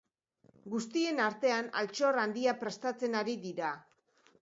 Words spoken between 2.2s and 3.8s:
handia prestatzen ari dira.